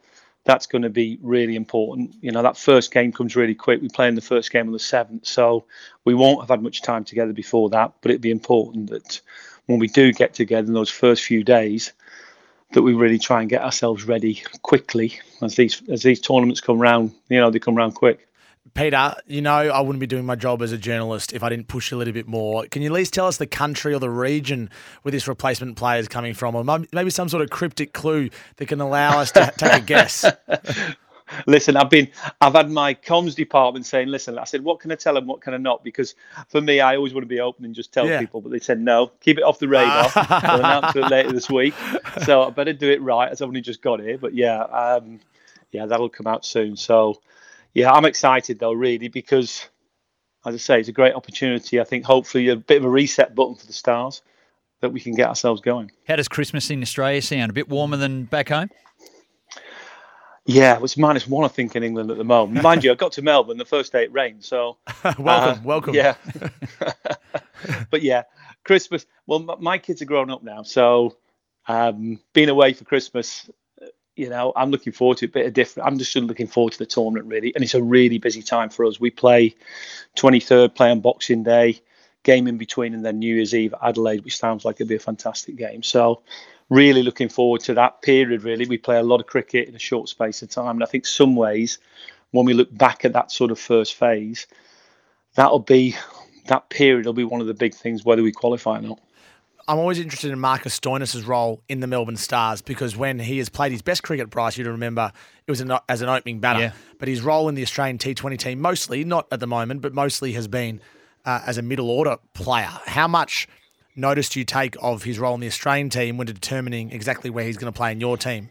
that's 0.44 0.66
going 0.66 0.82
to 0.82 0.90
be 0.90 1.18
really 1.20 1.56
important. 1.56 2.14
You 2.20 2.32
know, 2.32 2.42
that 2.42 2.56
first 2.56 2.92
game 2.92 3.12
comes 3.12 3.36
really 3.36 3.54
quick. 3.54 3.80
We 3.80 3.88
play 3.88 4.08
in 4.08 4.14
the 4.14 4.20
first 4.20 4.52
game 4.52 4.66
on 4.66 4.72
the 4.72 4.78
seventh, 4.78 5.26
so 5.26 5.64
we 6.04 6.14
won't 6.14 6.40
have 6.40 6.50
had 6.50 6.62
much 6.62 6.82
time 6.82 7.04
together 7.04 7.32
before 7.32 7.70
that. 7.70 7.94
But 8.00 8.10
it'd 8.10 8.22
be 8.22 8.30
important 8.30 8.90
that 8.90 9.20
when 9.66 9.78
we 9.78 9.88
do 9.88 10.12
get 10.12 10.34
together 10.34 10.68
in 10.68 10.74
those 10.74 10.90
first 10.90 11.24
few 11.24 11.42
days, 11.42 11.92
that 12.72 12.82
we 12.82 12.94
really 12.94 13.18
try 13.18 13.40
and 13.40 13.50
get 13.50 13.62
ourselves 13.62 14.04
ready 14.04 14.42
quickly 14.62 15.18
as 15.40 15.56
these 15.56 15.82
as 15.88 16.02
these 16.02 16.20
tournaments 16.20 16.60
come 16.60 16.78
round. 16.78 17.12
You 17.28 17.40
know, 17.40 17.50
they 17.50 17.58
come 17.58 17.74
round 17.74 17.94
quick. 17.94 18.28
Peter, 18.74 19.14
you 19.26 19.42
know 19.42 19.52
I 19.52 19.80
wouldn't 19.80 20.00
be 20.00 20.06
doing 20.06 20.24
my 20.24 20.36
job 20.36 20.62
as 20.62 20.72
a 20.72 20.78
journalist 20.78 21.32
if 21.32 21.42
I 21.42 21.48
didn't 21.48 21.68
push 21.68 21.92
a 21.92 21.96
little 21.96 22.14
bit 22.14 22.26
more. 22.26 22.64
Can 22.66 22.80
you 22.80 22.86
at 22.86 22.92
least 22.92 23.12
tell 23.12 23.26
us 23.26 23.36
the 23.36 23.46
country 23.46 23.92
or 23.92 23.98
the 23.98 24.08
region 24.08 24.70
where 25.02 25.12
this 25.12 25.28
replacement 25.28 25.76
player 25.76 25.98
is 25.98 26.08
coming 26.08 26.32
from, 26.32 26.54
or 26.54 26.64
maybe 26.92 27.10
some 27.10 27.28
sort 27.28 27.42
of 27.42 27.50
cryptic 27.50 27.92
clue 27.92 28.30
that 28.56 28.66
can 28.66 28.80
allow 28.80 29.18
us 29.18 29.32
to 29.32 29.52
take 29.58 29.72
a 29.72 29.80
guess? 29.80 30.24
listen, 31.46 31.76
I've 31.76 31.90
been, 31.90 32.08
I've 32.40 32.54
had 32.54 32.70
my 32.70 32.94
comms 32.94 33.34
department 33.34 33.86
saying, 33.86 34.08
listen, 34.08 34.38
I 34.38 34.44
said, 34.44 34.62
what 34.62 34.80
can 34.80 34.92
I 34.92 34.94
tell 34.94 35.14
them, 35.14 35.26
what 35.26 35.40
can 35.40 35.54
I 35.54 35.58
not? 35.58 35.84
Because 35.84 36.14
for 36.48 36.60
me, 36.60 36.80
I 36.80 36.96
always 36.96 37.14
want 37.14 37.22
to 37.22 37.28
be 37.28 37.40
open 37.40 37.64
and 37.64 37.74
just 37.74 37.92
tell 37.92 38.06
yeah. 38.06 38.20
people, 38.20 38.40
but 38.40 38.52
they 38.52 38.58
said 38.58 38.80
no, 38.80 39.08
keep 39.20 39.38
it 39.38 39.44
off 39.44 39.58
the 39.58 39.68
radar. 39.68 40.10
I'll 40.16 40.58
announce 40.58 40.96
it 40.96 41.10
later 41.10 41.32
this 41.32 41.50
week, 41.50 41.74
so 42.24 42.42
I 42.42 42.50
better 42.50 42.72
do 42.72 42.90
it 42.90 43.02
right. 43.02 43.30
As 43.30 43.42
I've 43.42 43.48
only 43.48 43.60
just 43.60 43.82
got 43.82 44.00
here, 44.00 44.18
but 44.18 44.34
yeah, 44.34 44.60
um, 44.62 45.20
yeah, 45.70 45.86
that'll 45.86 46.08
come 46.08 46.26
out 46.26 46.44
soon. 46.44 46.76
So 46.76 47.20
yeah, 47.74 47.90
I'm 47.90 48.04
excited 48.04 48.58
though, 48.58 48.72
really, 48.72 49.08
because 49.08 49.68
as 50.44 50.54
I 50.54 50.58
say, 50.58 50.80
it's 50.80 50.88
a 50.88 50.92
great 50.92 51.14
opportunity. 51.14 51.80
I 51.80 51.84
think 51.84 52.04
hopefully 52.04 52.48
a 52.48 52.56
bit 52.56 52.78
of 52.78 52.84
a 52.84 52.90
reset 52.90 53.34
button 53.34 53.54
for 53.54 53.66
the 53.66 53.72
Stars 53.72 54.22
that 54.80 54.90
we 54.90 55.00
can 55.00 55.14
get 55.14 55.28
ourselves 55.28 55.60
going. 55.60 55.90
How 56.06 56.16
does 56.16 56.28
Christmas 56.28 56.70
in 56.70 56.82
Australia 56.82 57.22
sound? 57.22 57.50
A 57.50 57.54
bit 57.54 57.68
warmer 57.68 57.96
than 57.96 58.24
back 58.24 58.48
home? 58.48 58.68
Yeah, 60.44 60.80
it's 60.82 60.96
minus 60.96 61.28
one, 61.28 61.44
I 61.44 61.48
think, 61.48 61.76
in 61.76 61.84
England 61.84 62.10
at 62.10 62.16
the 62.16 62.24
moment. 62.24 62.62
Mind 62.62 62.82
you, 62.82 62.90
I 62.90 62.94
got 62.94 63.12
to 63.12 63.22
Melbourne 63.22 63.58
the 63.58 63.64
first 63.64 63.92
day 63.92 64.04
it 64.04 64.12
rained, 64.12 64.44
so 64.44 64.76
welcome, 65.18 65.26
uh, 65.28 65.56
welcome. 65.62 65.94
Yeah, 65.94 66.16
but 67.90 68.02
yeah, 68.02 68.24
Christmas. 68.64 69.06
Well, 69.26 69.40
my 69.60 69.78
kids 69.78 70.02
are 70.02 70.06
grown 70.06 70.30
up 70.30 70.42
now, 70.42 70.64
so 70.64 71.16
um, 71.68 72.18
being 72.32 72.48
away 72.48 72.72
for 72.72 72.84
Christmas, 72.84 73.48
you 74.16 74.28
know, 74.28 74.52
I'm 74.56 74.70
looking 74.70 74.92
forward 74.92 75.18
to 75.18 75.26
a 75.26 75.28
bit 75.28 75.46
of 75.46 75.52
different. 75.52 75.86
I'm 75.86 75.98
just 75.98 76.14
looking 76.16 76.48
forward 76.48 76.72
to 76.72 76.78
the 76.78 76.86
tournament 76.86 77.26
really, 77.26 77.54
and 77.54 77.62
it's 77.62 77.74
a 77.74 77.82
really 77.82 78.18
busy 78.18 78.42
time 78.42 78.68
for 78.68 78.84
us. 78.84 78.98
We 78.98 79.10
play 79.10 79.54
23rd, 80.16 80.74
play 80.74 80.90
on 80.90 81.00
Boxing 81.00 81.44
Day, 81.44 81.80
game 82.24 82.48
in 82.48 82.58
between, 82.58 82.94
and 82.94 83.04
then 83.04 83.20
New 83.20 83.34
Year's 83.36 83.54
Eve 83.54 83.74
Adelaide, 83.80 84.24
which 84.24 84.38
sounds 84.38 84.64
like 84.64 84.76
it'd 84.76 84.88
be 84.88 84.96
a 84.96 85.00
fantastic 85.00 85.56
game. 85.56 85.84
So 85.84 86.22
really 86.70 87.02
looking 87.02 87.28
forward 87.28 87.60
to 87.62 87.74
that 87.74 88.02
period. 88.02 88.42
Really, 88.42 88.66
we 88.66 88.78
play 88.78 88.98
a 88.98 89.02
lot 89.02 89.20
of 89.20 89.26
cricket 89.26 89.68
in 89.68 89.74
a 89.74 89.80
short 89.80 90.08
space 90.08 90.42
of 90.42 90.50
time, 90.50 90.76
and 90.76 90.82
I 90.82 90.86
think 90.86 91.06
some 91.06 91.36
ways, 91.36 91.78
when 92.30 92.46
we 92.46 92.54
look 92.54 92.76
back 92.76 93.04
at 93.04 93.12
that 93.12 93.30
sort 93.30 93.50
of 93.50 93.58
first 93.58 93.94
phase, 93.94 94.46
that'll 95.34 95.58
be 95.58 95.96
that 96.46 96.68
period 96.70 97.06
will 97.06 97.12
be 97.12 97.24
one 97.24 97.40
of 97.40 97.46
the 97.46 97.54
big 97.54 97.74
things 97.74 98.04
whether 98.04 98.22
we 98.22 98.32
qualify 98.32 98.78
or 98.78 98.82
not. 98.82 99.00
I'm 99.68 99.78
always 99.78 100.00
interested 100.00 100.32
in 100.32 100.40
Marcus 100.40 100.78
Stoinis' 100.78 101.24
role 101.24 101.62
in 101.68 101.80
the 101.80 101.86
Melbourne 101.86 102.16
Stars 102.16 102.62
because 102.62 102.96
when 102.96 103.20
he 103.20 103.38
has 103.38 103.48
played 103.48 103.70
his 103.70 103.80
best 103.80 104.02
cricket, 104.02 104.28
Bryce, 104.28 104.58
you 104.58 104.64
remember 104.64 105.12
it 105.46 105.50
was 105.50 105.60
an, 105.60 105.72
as 105.88 106.02
an 106.02 106.08
opening 106.08 106.40
batter. 106.40 106.60
Yeah. 106.60 106.72
But 106.98 107.08
his 107.08 107.22
role 107.22 107.48
in 107.48 107.54
the 107.54 107.62
Australian 107.62 107.98
T20 107.98 108.38
team, 108.38 108.60
mostly, 108.60 109.04
not 109.04 109.28
at 109.30 109.38
the 109.38 109.46
moment, 109.46 109.80
but 109.80 109.94
mostly 109.94 110.32
has 110.32 110.48
been 110.48 110.80
uh, 111.24 111.40
as 111.46 111.58
a 111.58 111.62
middle 111.62 111.90
order 111.90 112.16
player. 112.34 112.70
How 112.86 113.06
much 113.06 113.46
notice 113.94 114.28
do 114.30 114.40
you 114.40 114.44
take 114.44 114.76
of 114.80 115.02
his 115.02 115.18
role 115.18 115.34
in 115.34 115.40
the 115.40 115.46
Australian 115.46 115.90
team 115.90 116.16
when 116.16 116.26
determining 116.26 116.90
exactly 116.92 117.30
where 117.30 117.44
he's 117.44 117.56
going 117.56 117.72
to 117.72 117.76
play 117.76 117.92
in 117.92 118.00
your 118.00 118.16
team? 118.16 118.48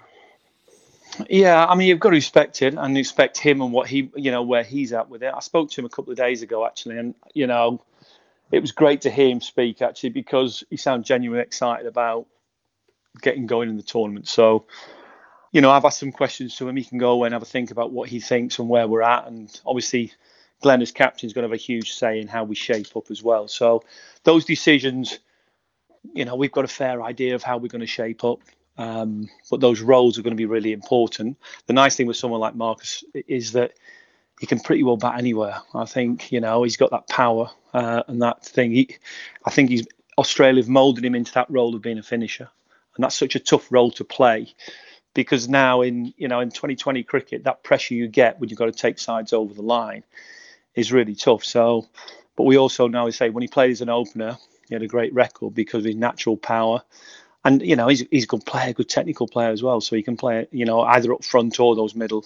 Yeah, 1.30 1.66
I 1.66 1.76
mean 1.76 1.88
you've 1.88 2.00
got 2.00 2.10
to 2.10 2.16
respect 2.16 2.62
it 2.62 2.74
and 2.76 2.96
respect 2.96 3.38
him 3.38 3.62
and 3.62 3.74
what 3.74 3.88
he, 3.88 4.10
you 4.16 4.32
know, 4.32 4.44
where 4.44 4.64
he's 4.64 4.94
at 4.94 5.10
with 5.10 5.24
it. 5.24 5.34
I 5.36 5.40
spoke 5.42 5.70
to 5.72 5.82
him 5.82 5.86
a 5.86 5.90
couple 5.90 6.12
of 6.12 6.18
days 6.18 6.42
ago 6.42 6.66
actually, 6.66 6.98
and 6.98 7.16
you 7.34 7.48
know, 7.48 7.82
it 8.52 8.60
was 8.60 8.72
great 8.72 9.02
to 9.02 9.12
hear 9.12 9.30
him 9.30 9.42
speak 9.42 9.82
actually 9.82 10.10
because 10.10 10.64
he 10.70 10.78
sounded 10.78 11.06
genuinely 11.06 11.44
excited 11.44 11.86
about 11.86 12.28
getting 13.22 13.46
going 13.46 13.70
in 13.70 13.76
the 13.76 13.84
tournament. 13.84 14.28
So, 14.28 14.66
you 15.52 15.60
know, 15.60 15.70
I've 15.70 15.84
asked 15.84 16.00
some 16.00 16.14
questions 16.14 16.56
to 16.58 16.70
him. 16.70 16.78
He 16.78 16.86
can 16.86 16.98
go 16.98 17.12
away 17.12 17.28
and 17.28 17.34
have 17.34 17.44
a 17.44 17.46
think 17.46 17.72
about 17.72 17.92
what 17.92 18.08
he 18.08 18.22
thinks 18.22 18.58
and 18.60 18.70
where 18.70 18.88
we're 18.88 19.02
at, 19.02 19.28
and 19.28 19.60
obviously. 19.66 20.14
Glenn 20.62 20.84
as 20.84 20.92
captain 20.92 21.26
is 21.26 21.34
going 21.34 21.42
to 21.42 21.48
have 21.48 21.54
a 21.54 21.58
huge 21.58 21.94
say 21.94 22.20
in 22.20 22.28
how 22.28 22.44
we 22.44 22.54
shape 22.54 22.96
up 22.96 23.10
as 23.10 23.24
well. 23.24 23.48
So 23.48 23.84
those 24.24 24.46
decisions 24.46 25.18
you 26.14 26.26
know, 26.26 26.36
we've 26.36 26.52
got 26.52 26.66
a 26.66 26.70
fair 26.70 27.02
idea 27.02 27.36
of 27.36 27.44
how 27.44 27.58
we're 27.58 27.68
going 27.68 27.82
to 27.82 27.88
shape 27.88 28.24
up. 28.24 28.40
Um, 28.78 29.30
but 29.50 29.60
those 29.60 29.82
roles 29.82 30.18
are 30.18 30.22
going 30.22 30.36
to 30.36 30.38
be 30.38 30.46
really 30.46 30.72
important. 30.72 31.38
The 31.68 31.74
nice 31.74 31.96
thing 31.96 32.08
with 32.08 32.18
someone 32.18 32.40
like 32.40 32.56
Marcus 32.56 33.04
is 33.14 33.52
that 33.52 33.74
he 34.40 34.48
can 34.48 34.60
pretty 34.60 34.82
well 34.84 34.98
bat 34.98 35.20
anywhere. 35.20 35.62
I 35.76 35.86
think 35.86 36.32
you 36.32 36.40
know 36.40 36.64
he's 36.64 36.78
got 36.78 36.92
that 36.92 37.08
power 37.08 37.52
uh, 37.74 38.04
and 38.08 38.22
that 38.22 38.44
thing. 38.44 38.72
He, 38.72 38.98
I 39.46 39.52
think 39.52 39.70
he's 39.70 39.86
Australia 40.18 40.62
have 40.62 40.70
moulded 40.70 41.06
him 41.06 41.16
into 41.16 41.34
that 41.34 41.50
role 41.50 41.76
of 41.76 41.82
being 41.82 42.00
a 42.00 42.04
finisher, 42.04 42.50
and 42.96 43.04
that's 43.04 43.16
such 43.16 43.36
a 43.36 43.40
tough 43.40 43.72
role 43.72 43.92
to 43.92 44.04
play 44.04 44.54
because 45.14 45.50
now 45.50 45.82
in 45.82 46.14
you 46.18 46.28
know 46.28 46.40
in 46.40 46.50
2020 46.50 47.04
cricket, 47.04 47.44
that 47.44 47.64
pressure 47.64 47.94
you 47.94 48.08
get 48.08 48.40
when 48.40 48.50
you've 48.50 48.60
got 48.60 48.66
to 48.66 48.72
take 48.72 49.00
sides 49.00 49.34
over 49.34 49.54
the 49.54 49.62
line 49.62 50.04
is 50.76 50.92
really 50.92 51.16
tough. 51.16 51.44
So, 51.44 51.88
but 52.36 52.44
we 52.44 52.58
also 52.58 52.88
now 52.88 53.10
say 53.10 53.30
when 53.30 53.42
he 53.42 53.48
played 53.48 53.72
as 53.72 53.82
an 53.82 53.90
opener, 53.90 54.38
he 54.72 54.76
had 54.76 54.84
a 54.84 54.88
great 54.88 55.14
record 55.14 55.54
because 55.54 55.80
of 55.80 55.86
his 55.86 55.96
natural 55.96 56.38
power. 56.38 56.82
And 57.44 57.62
you 57.62 57.76
know 57.76 57.90
he's 57.90 58.06
he's 58.10 58.24
a 58.24 58.28
good 58.28 58.46
player, 58.46 58.72
good 58.72 58.88
technical 58.88 59.28
player 59.28 59.50
as 59.50 59.62
well. 59.62 59.82
So 59.82 59.96
he 59.96 60.02
can 60.02 60.16
play 60.16 60.48
you 60.52 60.66
know 60.66 60.82
either 60.82 61.12
up 61.14 61.26
front 61.26 61.60
or 61.60 61.76
those 61.76 61.94
middle, 61.94 62.26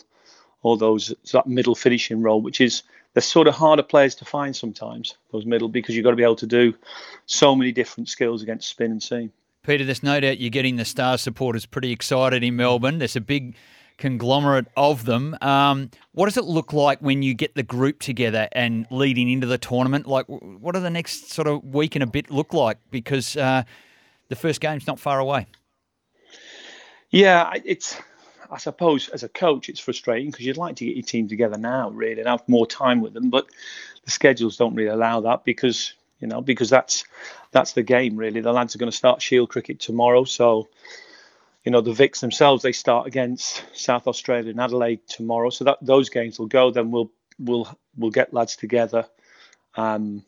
or 0.62 0.78
those 0.78 1.14
that 1.32 1.48
middle 1.48 1.74
finishing 1.74 2.22
role, 2.22 2.42
which 2.42 2.62
is 2.62 2.84
they're 3.14 3.22
sort 3.22 3.48
of 3.48 3.56
harder 3.56 3.82
players 3.82 4.14
to 4.16 4.26
find 4.26 4.56
sometimes 4.56 5.16
those 5.32 5.46
middle 5.46 5.70
because 5.70 5.96
you've 5.96 6.04
got 6.04 6.12
to 6.12 6.18
be 6.18 6.24
able 6.24 6.36
to 6.36 6.46
do 6.46 6.76
so 7.26 7.56
many 7.56 7.72
different 7.72 8.10
skills 8.10 8.44
against 8.44 8.70
spin 8.70 8.92
and 8.92 9.02
seam. 9.02 9.32
Peter, 9.64 9.84
there's 9.84 10.04
no 10.04 10.20
doubt 10.20 10.40
you're 10.40 10.52
getting 10.52 10.76
the 10.76 10.86
Stars 10.86 11.22
supporters 11.22 11.66
pretty 11.66 11.92
excited 11.92 12.44
in 12.44 12.56
Melbourne. 12.56 13.00
There's 13.00 13.16
a 13.16 13.22
big 13.22 13.56
conglomerate 13.98 14.68
of 14.76 15.06
them. 15.06 15.38
Um, 15.42 15.90
what 16.14 16.26
does 16.26 16.38
it 16.38 16.46
look 16.46 16.74
like 16.74 17.00
when 17.00 17.24
you 17.24 17.34
get 17.34 17.56
the 17.56 17.64
group 17.64 18.00
together 18.00 18.48
and 18.52 18.86
leading 18.92 19.30
into 19.30 19.48
the 19.48 19.58
tournament? 19.58 20.08
Like, 20.08 20.26
what 20.28 20.76
do 20.76 20.82
the 20.82 20.90
next 20.90 21.32
sort 21.32 21.48
of 21.48 21.64
week 21.64 21.96
and 21.96 22.04
a 22.04 22.08
bit 22.08 22.30
look 22.30 22.54
like? 22.54 22.78
Because 22.92 23.38
uh, 23.38 23.64
the 24.30 24.36
first 24.36 24.62
game's 24.62 24.88
not 24.88 25.00
far 25.00 25.20
away. 25.20 25.48
Yeah, 27.10 27.52
it's. 27.64 27.96
I 28.52 28.58
suppose 28.60 29.10
as 29.10 29.24
a 29.24 29.30
coach, 29.30 29.70
it's 29.70 29.80
frustrating 29.80 30.30
because 30.30 30.46
you'd 30.46 30.58
like 30.58 30.76
to 30.76 30.86
get 30.86 30.96
your 30.96 31.04
team 31.04 31.28
together 31.28 31.58
now, 31.58 31.90
really, 31.90 32.20
and 32.20 32.30
have 32.30 32.48
more 32.48 32.68
time 32.68 33.02
with 33.02 33.14
them. 33.14 33.32
But 33.32 33.48
the 34.04 34.12
schedules 34.12 34.56
don't 34.56 34.76
really 34.76 34.90
allow 34.90 35.22
that 35.22 35.44
because 35.44 35.94
you 36.20 36.28
know 36.28 36.42
because 36.42 36.70
that's 36.70 37.06
that's 37.52 37.74
the 37.74 37.84
game 37.84 38.18
really. 38.18 38.42
The 38.42 38.54
lads 38.54 38.76
are 38.76 38.78
going 38.78 38.92
to 38.92 38.96
start 38.96 39.22
Shield 39.22 39.50
cricket 39.50 39.80
tomorrow, 39.80 40.26
so 40.26 40.68
you 41.66 41.72
know 41.72 41.82
the 41.82 41.92
Vics 41.92 42.20
themselves 42.20 42.62
they 42.62 42.72
start 42.72 43.08
against 43.08 43.66
South 43.74 44.08
Australia 44.08 44.52
and 44.52 44.62
Adelaide 44.62 45.06
tomorrow. 45.08 45.50
So 45.50 45.66
that 45.66 45.80
those 45.82 46.10
games 46.10 46.38
will 46.38 46.48
go. 46.48 46.70
Then 46.72 46.92
we'll 46.92 47.12
we'll 47.40 47.68
we'll 47.98 48.12
get 48.12 48.34
lads 48.34 48.56
together. 48.56 49.08
Um, 49.76 50.24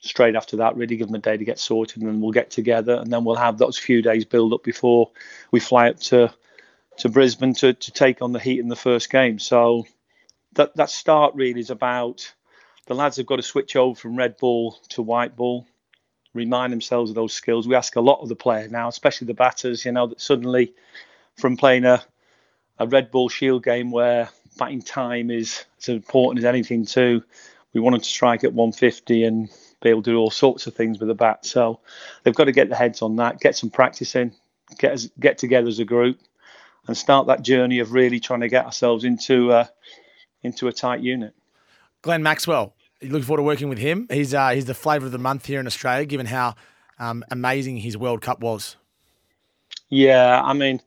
straight 0.00 0.34
after 0.34 0.56
that, 0.56 0.76
really 0.76 0.96
give 0.96 1.08
them 1.08 1.14
a 1.14 1.18
day 1.18 1.36
to 1.36 1.44
get 1.44 1.58
sorted, 1.58 2.02
and 2.02 2.10
then 2.10 2.20
we'll 2.20 2.32
get 2.32 2.50
together, 2.50 2.94
and 2.94 3.12
then 3.12 3.24
we'll 3.24 3.36
have 3.36 3.58
those 3.58 3.78
few 3.78 4.00
days 4.00 4.24
build 4.24 4.54
up 4.54 4.64
before 4.64 5.10
we 5.52 5.60
fly 5.60 5.90
up 5.90 6.00
to 6.00 6.32
to 6.96 7.08
Brisbane 7.08 7.54
to, 7.54 7.72
to 7.72 7.92
take 7.92 8.20
on 8.20 8.32
the 8.32 8.40
Heat 8.40 8.60
in 8.60 8.68
the 8.68 8.76
first 8.76 9.10
game. 9.10 9.38
So 9.38 9.86
that 10.54 10.74
that 10.76 10.90
start 10.90 11.34
really 11.34 11.60
is 11.60 11.70
about 11.70 12.32
the 12.86 12.94
lads 12.94 13.18
have 13.18 13.26
got 13.26 13.36
to 13.36 13.42
switch 13.42 13.76
over 13.76 13.94
from 13.94 14.16
red 14.16 14.38
ball 14.38 14.80
to 14.88 15.02
white 15.02 15.36
ball, 15.36 15.66
remind 16.34 16.72
themselves 16.72 17.10
of 17.10 17.14
those 17.14 17.32
skills. 17.32 17.66
We 17.66 17.74
ask 17.74 17.96
a 17.96 18.00
lot 18.00 18.20
of 18.20 18.28
the 18.28 18.36
players 18.36 18.70
now, 18.70 18.88
especially 18.88 19.26
the 19.26 19.34
batters, 19.34 19.84
you 19.84 19.92
know, 19.92 20.06
that 20.08 20.20
suddenly 20.20 20.74
from 21.36 21.56
playing 21.56 21.84
a 21.84 22.02
a 22.80 22.86
red 22.86 23.10
ball 23.10 23.28
shield 23.28 23.62
game 23.62 23.90
where 23.90 24.30
batting 24.58 24.82
time 24.82 25.30
is 25.30 25.64
as 25.78 25.88
important 25.90 26.38
as 26.38 26.44
anything 26.46 26.86
too. 26.86 27.22
We 27.74 27.80
wanted 27.80 28.02
to 28.02 28.08
strike 28.08 28.42
at 28.42 28.54
150 28.54 29.22
and 29.24 29.48
be 29.82 29.90
able 29.90 30.02
to 30.02 30.10
do 30.10 30.16
all 30.16 30.30
sorts 30.30 30.66
of 30.66 30.74
things 30.74 30.98
with 30.98 31.08
the 31.08 31.14
bat. 31.14 31.44
So 31.44 31.80
they've 32.22 32.34
got 32.34 32.44
to 32.44 32.52
get 32.52 32.68
their 32.68 32.78
heads 32.78 33.02
on 33.02 33.16
that, 33.16 33.38
get 33.38 33.56
some 33.56 33.70
practice 33.70 34.16
in, 34.16 34.32
get 34.78 35.06
get 35.20 35.38
together 35.38 35.68
as 35.68 35.78
a 35.78 35.84
group, 35.84 36.18
and 36.86 36.96
start 36.96 37.26
that 37.28 37.42
journey 37.42 37.78
of 37.78 37.92
really 37.92 38.18
trying 38.18 38.40
to 38.40 38.48
get 38.48 38.64
ourselves 38.64 39.04
into 39.04 39.52
uh, 39.52 39.66
into 40.42 40.66
a 40.66 40.72
tight 40.72 41.00
unit. 41.00 41.34
Glenn 42.02 42.22
Maxwell, 42.22 42.74
looking 43.02 43.22
forward 43.22 43.38
to 43.38 43.42
working 43.42 43.68
with 43.68 43.78
him. 43.78 44.06
He's 44.10 44.34
uh, 44.34 44.50
he's 44.50 44.66
the 44.66 44.74
flavour 44.74 45.06
of 45.06 45.12
the 45.12 45.18
month 45.18 45.46
here 45.46 45.60
in 45.60 45.66
Australia, 45.66 46.06
given 46.06 46.26
how 46.26 46.54
um, 46.98 47.24
amazing 47.30 47.78
his 47.78 47.96
World 47.96 48.20
Cup 48.20 48.40
was. 48.40 48.76
Yeah, 49.88 50.40
I 50.42 50.52
mean, 50.52 50.80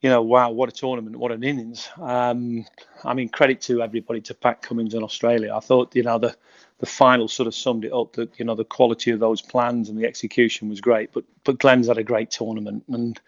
you 0.00 0.08
know, 0.08 0.22
wow, 0.22 0.50
what 0.50 0.68
a 0.68 0.72
tournament, 0.72 1.16
what 1.16 1.32
an 1.32 1.42
innings. 1.42 1.88
Um, 2.00 2.64
I 3.04 3.14
mean, 3.14 3.28
credit 3.28 3.60
to 3.62 3.82
everybody, 3.82 4.20
to 4.22 4.34
Pat 4.34 4.62
Cummins 4.62 4.94
in 4.94 5.02
Australia. 5.02 5.54
I 5.54 5.60
thought, 5.60 5.94
you 5.96 6.02
know, 6.02 6.18
the 6.18 6.36
the 6.78 6.86
final 6.86 7.26
sort 7.26 7.48
of 7.48 7.54
summed 7.54 7.84
it 7.84 7.92
up 7.92 8.12
that 8.12 8.38
you 8.38 8.44
know 8.44 8.54
the 8.54 8.64
quality 8.64 9.10
of 9.10 9.20
those 9.20 9.42
plans 9.42 9.88
and 9.88 9.98
the 9.98 10.06
execution 10.06 10.68
was 10.68 10.80
great. 10.80 11.12
But 11.12 11.24
but 11.44 11.58
Glenn's 11.58 11.88
had 11.88 11.98
a 11.98 12.04
great 12.04 12.30
tournament, 12.30 12.84
and 12.88 13.20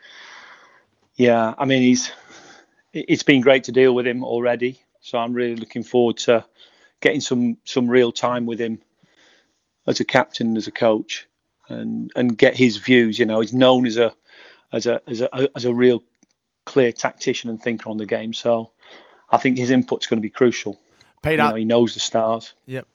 yeah, 1.17 1.55
I 1.59 1.65
mean 1.65 1.83
he's 1.83 2.13
it's 2.93 3.23
been 3.23 3.41
great 3.41 3.65
to 3.65 3.73
deal 3.73 3.95
with 3.95 4.07
him 4.07 4.25
already. 4.25 4.81
So 5.01 5.19
I'm 5.19 5.33
really 5.33 5.57
looking 5.57 5.83
forward 5.83 6.19
to 6.19 6.45
getting 7.01 7.21
some 7.21 7.57
some 7.65 7.89
real 7.89 8.13
time 8.13 8.47
with 8.47 8.61
him 8.61 8.81
as 9.87 10.01
a 10.01 10.05
captain, 10.05 10.57
as 10.57 10.67
a 10.67 10.73
coach, 10.73 11.27
and 11.69 12.11
and 12.17 12.37
get 12.37 12.57
his 12.57 12.77
views. 12.77 13.19
You 13.19 13.27
know, 13.27 13.41
he's 13.41 13.53
known 13.53 13.87
as 13.87 13.97
a 13.97 14.15
as 14.73 14.87
a 14.87 15.01
as 15.07 15.21
a 15.21 15.49
as 15.57 15.65
a 15.65 15.75
real 15.75 16.03
clear 16.67 16.93
tactician 16.93 17.51
and 17.51 17.61
thinker 17.61 17.89
on 17.89 17.97
the 17.97 18.07
game. 18.07 18.33
So 18.33 18.73
I 19.31 19.39
think 19.39 19.59
his 19.59 19.71
input's 19.71 20.07
going 20.07 20.19
to 20.19 20.23
be 20.23 20.31
crucial. 20.31 20.79
Peter, 21.23 21.43
you 21.43 21.49
know, 21.49 21.55
he 21.55 21.65
knows 21.65 21.95
the 21.95 22.01
stars. 22.01 22.55
Yep. 22.67 22.87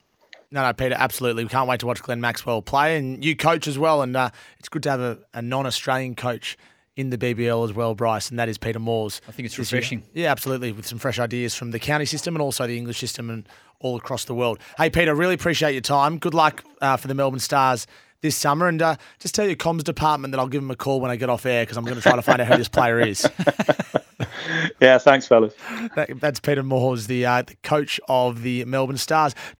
No, 0.51 0.63
no, 0.63 0.73
Peter, 0.73 0.95
absolutely. 0.97 1.43
We 1.43 1.49
can't 1.49 1.67
wait 1.67 1.81
to 1.81 1.87
watch 1.87 2.01
Glenn 2.01 2.21
Maxwell 2.21 2.61
play, 2.61 2.97
and 2.97 3.23
you 3.25 3.35
coach 3.35 3.67
as 3.67 3.77
well. 3.77 4.01
And 4.01 4.15
uh, 4.15 4.29
it's 4.59 4.69
good 4.69 4.83
to 4.83 4.91
have 4.91 4.99
a, 4.99 5.19
a 5.33 5.41
non-Australian 5.41 6.15
coach 6.15 6.57
in 6.95 7.09
the 7.09 7.17
BBL 7.17 7.65
as 7.65 7.73
well, 7.73 7.93
Bryce, 7.93 8.29
and 8.29 8.39
that 8.39 8.49
is 8.49 8.57
Peter 8.57 8.79
Moores. 8.79 9.21
I 9.27 9.31
think 9.31 9.45
it's 9.45 9.59
refreshing. 9.59 10.03
Yeah, 10.13 10.31
absolutely, 10.31 10.71
with 10.71 10.85
some 10.85 10.99
fresh 10.99 11.19
ideas 11.19 11.55
from 11.55 11.71
the 11.71 11.79
county 11.79 12.05
system 12.05 12.35
and 12.35 12.41
also 12.41 12.65
the 12.67 12.77
English 12.77 12.99
system 12.99 13.29
and 13.29 13.47
all 13.79 13.97
across 13.97 14.25
the 14.25 14.33
world. 14.33 14.59
Hey, 14.77 14.89
Peter, 14.89 15.13
really 15.13 15.33
appreciate 15.33 15.73
your 15.73 15.81
time. 15.81 16.17
Good 16.17 16.33
luck 16.33 16.63
uh, 16.81 16.97
for 16.97 17.07
the 17.07 17.13
Melbourne 17.13 17.39
Stars 17.39 17.85
this 18.21 18.35
summer, 18.35 18.67
and 18.67 18.81
uh, 18.81 18.95
just 19.19 19.35
tell 19.35 19.45
your 19.45 19.55
comms 19.55 19.83
department 19.83 20.31
that 20.31 20.39
I'll 20.39 20.47
give 20.47 20.61
them 20.61 20.71
a 20.71 20.75
call 20.75 21.01
when 21.01 21.11
I 21.11 21.15
get 21.15 21.29
off 21.29 21.45
air 21.45 21.63
because 21.63 21.77
I'm 21.77 21.83
going 21.83 21.97
to 21.97 22.01
try 22.01 22.15
to 22.15 22.21
find 22.21 22.41
out 22.41 22.47
who 22.47 22.57
this 22.57 22.69
player 22.69 22.99
is. 22.99 23.29
yeah, 24.81 24.97
thanks, 24.97 25.27
fellas. 25.27 25.53
That, 25.95 26.19
that's 26.19 26.39
Peter 26.39 26.63
Moores, 26.63 27.07
the, 27.07 27.25
uh, 27.25 27.41
the 27.43 27.55
coach 27.63 27.99
of 28.07 28.41
the 28.41 28.65
Melbourne 28.65 28.97
Stars. 28.97 29.35